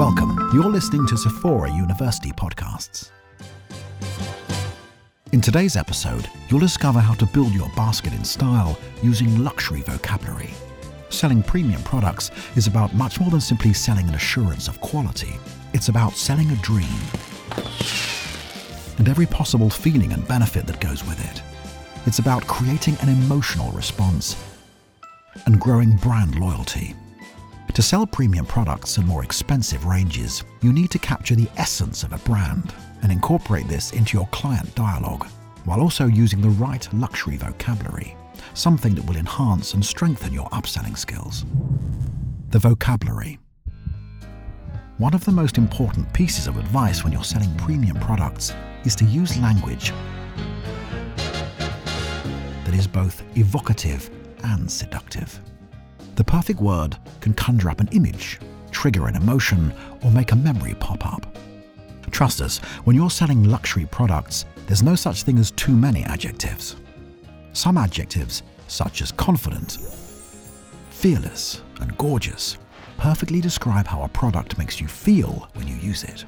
Welcome. 0.00 0.48
You're 0.54 0.70
listening 0.70 1.06
to 1.08 1.16
Sephora 1.18 1.70
University 1.70 2.32
podcasts. 2.32 3.10
In 5.32 5.42
today's 5.42 5.76
episode, 5.76 6.26
you'll 6.48 6.58
discover 6.58 7.00
how 7.00 7.12
to 7.12 7.26
build 7.26 7.52
your 7.52 7.68
basket 7.76 8.14
in 8.14 8.24
style 8.24 8.78
using 9.02 9.44
luxury 9.44 9.82
vocabulary. 9.82 10.54
Selling 11.10 11.42
premium 11.42 11.82
products 11.82 12.30
is 12.56 12.66
about 12.66 12.94
much 12.94 13.20
more 13.20 13.28
than 13.28 13.42
simply 13.42 13.74
selling 13.74 14.08
an 14.08 14.14
assurance 14.14 14.68
of 14.68 14.80
quality. 14.80 15.34
It's 15.74 15.90
about 15.90 16.14
selling 16.14 16.50
a 16.50 16.56
dream 16.62 16.88
and 18.96 19.06
every 19.06 19.26
possible 19.26 19.68
feeling 19.68 20.14
and 20.14 20.26
benefit 20.26 20.66
that 20.68 20.80
goes 20.80 21.06
with 21.06 21.20
it. 21.30 21.42
It's 22.06 22.20
about 22.20 22.46
creating 22.46 22.96
an 23.02 23.10
emotional 23.10 23.70
response 23.72 24.34
and 25.44 25.60
growing 25.60 25.96
brand 25.96 26.36
loyalty. 26.36 26.96
To 27.74 27.82
sell 27.86 28.06
premium 28.06 28.44
products 28.44 28.98
and 28.98 29.06
more 29.06 29.24
expensive 29.24 29.86
ranges, 29.86 30.44
you 30.60 30.70
need 30.70 30.90
to 30.90 30.98
capture 30.98 31.34
the 31.34 31.48
essence 31.56 32.02
of 32.02 32.12
a 32.12 32.18
brand 32.18 32.74
and 33.02 33.10
incorporate 33.10 33.68
this 33.68 33.92
into 33.92 34.18
your 34.18 34.26
client 34.32 34.74
dialogue, 34.74 35.26
while 35.64 35.80
also 35.80 36.04
using 36.06 36.42
the 36.42 36.50
right 36.50 36.86
luxury 36.92 37.38
vocabulary, 37.38 38.14
something 38.52 38.94
that 38.94 39.06
will 39.06 39.16
enhance 39.16 39.72
and 39.72 39.82
strengthen 39.82 40.30
your 40.30 40.46
upselling 40.50 40.98
skills. 40.98 41.46
The 42.50 42.58
vocabulary. 42.58 43.38
One 44.98 45.14
of 45.14 45.24
the 45.24 45.32
most 45.32 45.56
important 45.56 46.12
pieces 46.12 46.46
of 46.48 46.58
advice 46.58 47.02
when 47.02 47.14
you're 47.14 47.24
selling 47.24 47.56
premium 47.56 47.98
products 47.98 48.52
is 48.84 48.94
to 48.96 49.06
use 49.06 49.38
language 49.38 49.94
that 52.66 52.74
is 52.74 52.86
both 52.86 53.22
evocative 53.38 54.10
and 54.44 54.70
seductive. 54.70 55.40
The 56.16 56.24
perfect 56.24 56.60
word 56.60 56.96
can 57.20 57.34
conjure 57.34 57.70
up 57.70 57.80
an 57.80 57.88
image, 57.92 58.38
trigger 58.70 59.06
an 59.06 59.16
emotion, 59.16 59.72
or 60.02 60.10
make 60.10 60.32
a 60.32 60.36
memory 60.36 60.74
pop 60.74 61.06
up. 61.06 61.26
Trust 62.10 62.40
us, 62.40 62.58
when 62.84 62.96
you're 62.96 63.10
selling 63.10 63.44
luxury 63.44 63.86
products, 63.86 64.44
there's 64.66 64.82
no 64.82 64.94
such 64.94 65.22
thing 65.22 65.38
as 65.38 65.50
too 65.52 65.74
many 65.74 66.02
adjectives. 66.04 66.76
Some 67.52 67.78
adjectives, 67.78 68.42
such 68.68 69.00
as 69.00 69.12
confident, 69.12 69.78
fearless, 70.90 71.62
and 71.80 71.96
gorgeous, 71.96 72.58
perfectly 72.98 73.40
describe 73.40 73.86
how 73.86 74.02
a 74.02 74.08
product 74.08 74.58
makes 74.58 74.80
you 74.80 74.88
feel 74.88 75.48
when 75.54 75.66
you 75.66 75.76
use 75.76 76.04
it. 76.04 76.24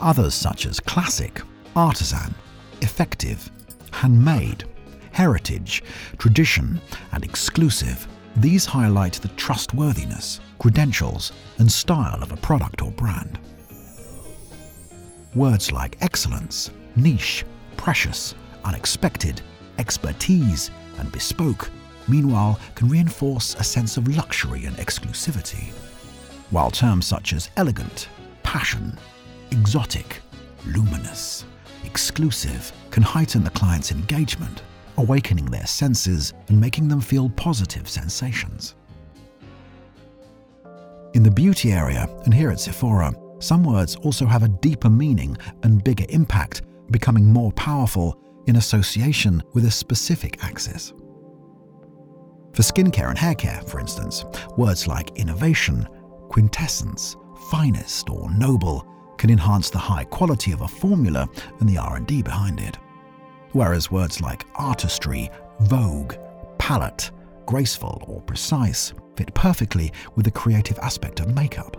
Others, 0.00 0.34
such 0.34 0.66
as 0.66 0.80
classic, 0.80 1.42
artisan, 1.74 2.34
effective, 2.80 3.50
handmade, 3.92 4.64
heritage, 5.12 5.82
tradition, 6.18 6.80
and 7.12 7.24
exclusive, 7.24 8.06
these 8.36 8.66
highlight 8.66 9.14
the 9.14 9.28
trustworthiness, 9.28 10.40
credentials, 10.58 11.32
and 11.58 11.70
style 11.70 12.22
of 12.22 12.32
a 12.32 12.36
product 12.36 12.82
or 12.82 12.90
brand. 12.92 13.38
Words 15.34 15.72
like 15.72 15.96
excellence, 16.00 16.70
niche, 16.96 17.44
precious, 17.76 18.34
unexpected, 18.64 19.40
expertise, 19.78 20.70
and 20.98 21.10
bespoke, 21.12 21.70
meanwhile, 22.08 22.58
can 22.74 22.88
reinforce 22.88 23.54
a 23.54 23.64
sense 23.64 23.96
of 23.96 24.08
luxury 24.16 24.64
and 24.64 24.76
exclusivity. 24.76 25.72
While 26.50 26.70
terms 26.70 27.06
such 27.06 27.32
as 27.32 27.50
elegant, 27.56 28.08
passion, 28.42 28.98
exotic, 29.50 30.20
luminous, 30.66 31.44
exclusive 31.84 32.72
can 32.90 33.02
heighten 33.02 33.44
the 33.44 33.50
client's 33.50 33.92
engagement, 33.92 34.62
awakening 34.98 35.46
their 35.46 35.66
senses 35.66 36.32
and 36.48 36.60
making 36.60 36.88
them 36.88 37.00
feel 37.00 37.28
positive 37.30 37.88
sensations. 37.88 38.74
In 41.14 41.22
the 41.22 41.30
beauty 41.30 41.72
area, 41.72 42.08
and 42.24 42.34
here 42.34 42.50
at 42.50 42.60
Sephora, 42.60 43.14
some 43.38 43.64
words 43.64 43.96
also 43.96 44.26
have 44.26 44.42
a 44.42 44.48
deeper 44.48 44.90
meaning 44.90 45.36
and 45.62 45.82
bigger 45.82 46.04
impact, 46.10 46.62
becoming 46.90 47.24
more 47.24 47.52
powerful 47.52 48.18
in 48.46 48.56
association 48.56 49.42
with 49.52 49.64
a 49.64 49.70
specific 49.70 50.42
axis. 50.44 50.92
For 52.52 52.62
skincare 52.62 53.10
and 53.10 53.18
haircare, 53.18 53.68
for 53.68 53.80
instance, 53.80 54.24
words 54.56 54.86
like 54.86 55.18
innovation, 55.18 55.86
quintessence, 56.28 57.16
finest, 57.50 58.08
or 58.08 58.30
noble 58.30 58.86
can 59.18 59.30
enhance 59.30 59.70
the 59.70 59.78
high 59.78 60.04
quality 60.04 60.52
of 60.52 60.62
a 60.62 60.68
formula 60.68 61.28
and 61.60 61.68
the 61.68 61.78
R&D 61.78 62.22
behind 62.22 62.60
it. 62.60 62.78
Whereas 63.56 63.90
words 63.90 64.20
like 64.20 64.44
artistry, 64.56 65.30
vogue, 65.60 66.12
palette, 66.58 67.10
graceful, 67.46 68.02
or 68.06 68.20
precise 68.20 68.92
fit 69.16 69.32
perfectly 69.32 69.94
with 70.14 70.26
the 70.26 70.30
creative 70.30 70.78
aspect 70.80 71.20
of 71.20 71.34
makeup, 71.34 71.74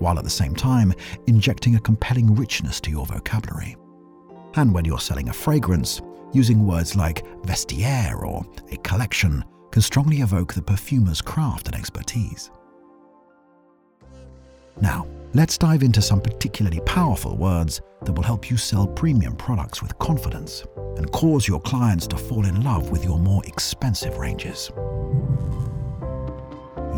while 0.00 0.18
at 0.18 0.24
the 0.24 0.30
same 0.30 0.52
time 0.52 0.92
injecting 1.28 1.76
a 1.76 1.80
compelling 1.80 2.34
richness 2.34 2.80
to 2.80 2.90
your 2.90 3.06
vocabulary. 3.06 3.76
And 4.56 4.74
when 4.74 4.84
you're 4.84 4.98
selling 4.98 5.28
a 5.28 5.32
fragrance, 5.32 6.02
using 6.32 6.66
words 6.66 6.96
like 6.96 7.24
vestiaire 7.42 8.20
or 8.20 8.44
a 8.72 8.76
collection 8.78 9.44
can 9.70 9.80
strongly 9.80 10.22
evoke 10.22 10.54
the 10.54 10.62
perfumer's 10.62 11.22
craft 11.22 11.68
and 11.68 11.76
expertise. 11.76 12.50
Now, 14.80 15.06
let's 15.34 15.56
dive 15.56 15.82
into 15.82 16.02
some 16.02 16.20
particularly 16.20 16.80
powerful 16.80 17.36
words 17.36 17.80
that 18.02 18.12
will 18.12 18.22
help 18.22 18.50
you 18.50 18.56
sell 18.56 18.86
premium 18.86 19.34
products 19.36 19.80
with 19.80 19.98
confidence 19.98 20.64
and 20.96 21.10
cause 21.12 21.48
your 21.48 21.60
clients 21.60 22.06
to 22.06 22.18
fall 22.18 22.44
in 22.44 22.62
love 22.62 22.90
with 22.90 23.04
your 23.04 23.18
more 23.18 23.42
expensive 23.46 24.18
ranges. 24.18 24.70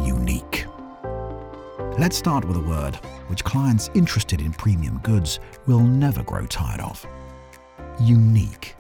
Unique. 0.05 0.67
Let's 1.97 2.17
start 2.17 2.45
with 2.45 2.57
a 2.57 2.61
word 2.61 2.97
which 3.29 3.45
clients 3.45 3.89
interested 3.95 4.41
in 4.41 4.53
premium 4.53 4.99
goods 5.05 5.39
will 5.67 5.81
never 5.81 6.25
grow 6.25 6.45
tired 6.47 6.81
of. 6.81 7.07
Unique. 8.01 8.75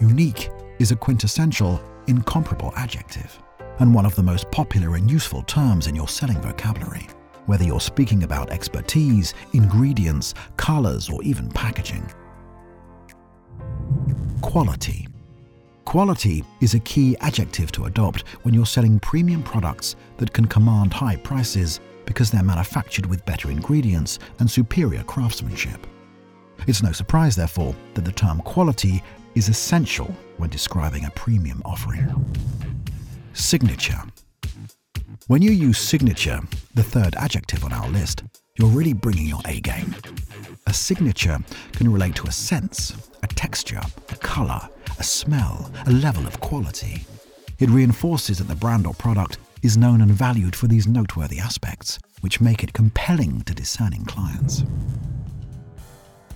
Unique 0.00 0.50
is 0.80 0.90
a 0.90 0.96
quintessential, 0.96 1.80
incomparable 2.08 2.72
adjective, 2.74 3.40
and 3.78 3.94
one 3.94 4.04
of 4.04 4.16
the 4.16 4.22
most 4.22 4.50
popular 4.50 4.96
and 4.96 5.08
useful 5.08 5.42
terms 5.42 5.86
in 5.86 5.94
your 5.94 6.08
selling 6.08 6.40
vocabulary 6.40 7.06
whether 7.46 7.64
you're 7.64 7.80
speaking 7.80 8.22
about 8.22 8.50
expertise, 8.50 9.34
ingredients, 9.52 10.34
colors, 10.56 11.08
or 11.08 11.22
even 11.22 11.48
packaging. 11.50 12.08
Quality. 14.40 15.08
Quality 15.84 16.44
is 16.60 16.74
a 16.74 16.80
key 16.80 17.16
adjective 17.20 17.72
to 17.72 17.86
adopt 17.86 18.26
when 18.42 18.54
you're 18.54 18.66
selling 18.66 19.00
premium 19.00 19.42
products 19.42 19.96
that 20.18 20.32
can 20.32 20.46
command 20.46 20.92
high 20.92 21.16
prices 21.16 21.80
because 22.06 22.30
they're 22.30 22.42
manufactured 22.42 23.06
with 23.06 23.24
better 23.26 23.50
ingredients 23.50 24.18
and 24.38 24.50
superior 24.50 25.02
craftsmanship. 25.04 25.86
It's 26.66 26.82
no 26.82 26.92
surprise, 26.92 27.36
therefore, 27.36 27.74
that 27.94 28.04
the 28.04 28.12
term 28.12 28.40
quality 28.40 29.02
is 29.34 29.48
essential 29.48 30.14
when 30.36 30.50
describing 30.50 31.04
a 31.04 31.10
premium 31.10 31.62
offering. 31.64 32.06
Signature. 33.32 34.02
When 35.28 35.42
you 35.42 35.52
use 35.52 35.78
signature, 35.78 36.40
the 36.80 37.00
third 37.00 37.14
adjective 37.16 37.62
on 37.62 37.74
our 37.74 37.90
list, 37.90 38.22
you're 38.56 38.66
really 38.70 38.94
bringing 38.94 39.26
your 39.26 39.42
A 39.44 39.60
game. 39.60 39.94
A 40.66 40.72
signature 40.72 41.36
can 41.72 41.92
relate 41.92 42.14
to 42.14 42.26
a 42.26 42.32
sense, 42.32 43.10
a 43.22 43.26
texture, 43.26 43.82
a 44.08 44.16
colour, 44.16 44.66
a 44.98 45.02
smell, 45.02 45.70
a 45.86 45.92
level 45.92 46.26
of 46.26 46.40
quality. 46.40 47.04
It 47.58 47.68
reinforces 47.68 48.38
that 48.38 48.48
the 48.48 48.54
brand 48.54 48.86
or 48.86 48.94
product 48.94 49.36
is 49.62 49.76
known 49.76 50.00
and 50.00 50.10
valued 50.10 50.56
for 50.56 50.68
these 50.68 50.86
noteworthy 50.86 51.38
aspects, 51.38 51.98
which 52.22 52.40
make 52.40 52.64
it 52.64 52.72
compelling 52.72 53.42
to 53.42 53.54
discerning 53.54 54.06
clients. 54.06 54.64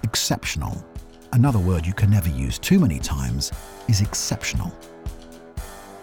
Exceptional. 0.03 0.84
Another 1.33 1.59
word 1.59 1.87
you 1.87 1.94
can 1.94 2.10
never 2.10 2.28
use 2.28 2.59
too 2.59 2.78
many 2.78 2.99
times 2.99 3.50
is 3.88 4.03
exceptional. 4.03 4.77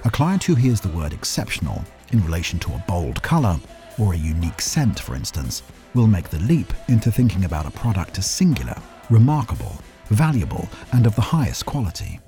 A 0.03 0.09
client 0.09 0.43
who 0.43 0.55
hears 0.55 0.81
the 0.81 0.89
word 0.97 1.13
exceptional 1.13 1.85
in 2.11 2.25
relation 2.25 2.57
to 2.57 2.73
a 2.73 2.83
bold 2.87 3.21
colour 3.21 3.59
or 4.01 4.13
a 4.13 4.17
unique 4.17 4.61
scent, 4.61 4.99
for 4.99 5.15
instance, 5.15 5.61
will 5.93 6.07
make 6.07 6.29
the 6.29 6.39
leap 6.39 6.73
into 6.87 7.11
thinking 7.11 7.45
about 7.45 7.67
a 7.67 7.71
product 7.71 8.17
as 8.17 8.29
singular, 8.29 8.75
remarkable, 9.09 9.75
valuable, 10.09 10.67
and 10.93 11.05
of 11.05 11.15
the 11.15 11.21
highest 11.21 11.65
quality. 11.65 12.19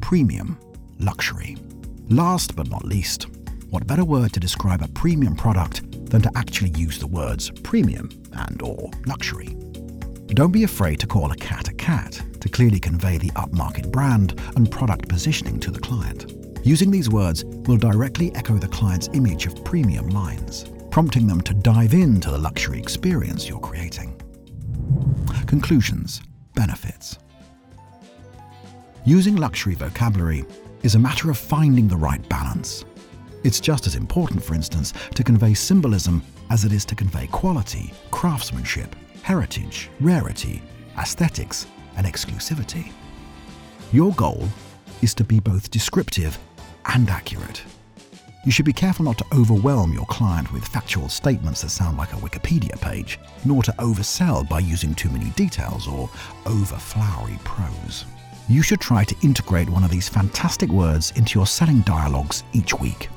Premium, 0.00 0.58
luxury. 0.98 1.56
Last 2.08 2.54
but 2.54 2.68
not 2.68 2.84
least, 2.84 3.26
what 3.70 3.86
better 3.86 4.04
word 4.04 4.32
to 4.34 4.40
describe 4.40 4.82
a 4.82 4.88
premium 4.88 5.34
product 5.34 5.82
than 6.10 6.22
to 6.22 6.30
actually 6.36 6.70
use 6.70 6.98
the 6.98 7.06
words 7.06 7.50
premium 7.62 8.10
and 8.32 8.60
or 8.62 8.90
luxury. 9.06 9.56
Don't 10.28 10.52
be 10.52 10.64
afraid 10.64 11.00
to 11.00 11.06
call 11.06 11.32
a 11.32 11.36
cat 11.36 11.68
a 11.68 11.74
cat 11.74 12.20
to 12.40 12.48
clearly 12.48 12.78
convey 12.78 13.16
the 13.16 13.30
upmarket 13.30 13.90
brand 13.90 14.40
and 14.54 14.70
product 14.70 15.08
positioning 15.08 15.58
to 15.60 15.70
the 15.70 15.80
client. 15.80 16.45
Using 16.66 16.90
these 16.90 17.08
words 17.08 17.44
will 17.44 17.76
directly 17.76 18.34
echo 18.34 18.58
the 18.58 18.66
client's 18.66 19.08
image 19.12 19.46
of 19.46 19.62
premium 19.62 20.08
lines, 20.08 20.64
prompting 20.90 21.28
them 21.28 21.40
to 21.42 21.54
dive 21.54 21.94
into 21.94 22.28
the 22.28 22.38
luxury 22.38 22.76
experience 22.76 23.48
you're 23.48 23.60
creating. 23.60 24.20
Conclusions 25.46 26.22
Benefits 26.56 27.20
Using 29.04 29.36
luxury 29.36 29.76
vocabulary 29.76 30.44
is 30.82 30.96
a 30.96 30.98
matter 30.98 31.30
of 31.30 31.38
finding 31.38 31.86
the 31.86 31.96
right 31.96 32.28
balance. 32.28 32.84
It's 33.44 33.60
just 33.60 33.86
as 33.86 33.94
important, 33.94 34.42
for 34.42 34.56
instance, 34.56 34.92
to 35.14 35.22
convey 35.22 35.54
symbolism 35.54 36.20
as 36.50 36.64
it 36.64 36.72
is 36.72 36.84
to 36.86 36.96
convey 36.96 37.28
quality, 37.28 37.92
craftsmanship, 38.10 38.96
heritage, 39.22 39.88
rarity, 40.00 40.60
aesthetics, 40.98 41.68
and 41.96 42.08
exclusivity. 42.08 42.90
Your 43.92 44.12
goal 44.14 44.48
is 45.00 45.14
to 45.14 45.22
be 45.22 45.38
both 45.38 45.70
descriptive 45.70 46.36
and 46.88 47.08
accurate. 47.10 47.62
You 48.44 48.52
should 48.52 48.64
be 48.64 48.72
careful 48.72 49.04
not 49.04 49.18
to 49.18 49.26
overwhelm 49.34 49.92
your 49.92 50.06
client 50.06 50.52
with 50.52 50.68
factual 50.68 51.08
statements 51.08 51.62
that 51.62 51.70
sound 51.70 51.98
like 51.98 52.12
a 52.12 52.16
Wikipedia 52.16 52.80
page, 52.80 53.18
nor 53.44 53.62
to 53.64 53.72
oversell 53.72 54.48
by 54.48 54.60
using 54.60 54.94
too 54.94 55.10
many 55.10 55.30
details 55.30 55.88
or 55.88 56.08
over 56.46 56.76
flowery 56.76 57.38
prose. 57.42 58.04
You 58.48 58.62
should 58.62 58.80
try 58.80 59.02
to 59.02 59.16
integrate 59.24 59.68
one 59.68 59.82
of 59.82 59.90
these 59.90 60.08
fantastic 60.08 60.70
words 60.70 61.12
into 61.16 61.36
your 61.36 61.48
selling 61.48 61.80
dialogues 61.80 62.44
each 62.52 62.78
week. 62.78 63.08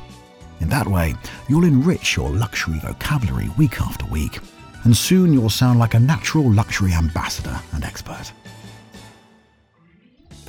In 0.62 0.70
that 0.70 0.88
way, 0.88 1.14
you'll 1.48 1.66
enrich 1.66 2.16
your 2.16 2.32
luxury 2.32 2.80
vocabulary 2.80 3.50
week 3.50 3.80
after 3.80 4.08
week, 4.08 4.40
and 4.84 4.98
soon 4.98 5.32
you'll 5.32 5.52
sound 5.52 5.78
like 5.78 5.94
a 5.94 6.00
natural 6.00 6.52
luxury 6.52 6.94
ambassador 6.94 7.60
and 7.74 7.84
expert. 7.84 8.34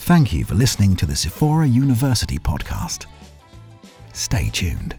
Thank 0.00 0.32
you 0.32 0.44
for 0.44 0.54
listening 0.54 0.96
to 0.96 1.06
the 1.06 1.14
Sephora 1.14 1.66
University 1.66 2.38
podcast. 2.38 3.06
Stay 4.12 4.48
tuned. 4.48 4.96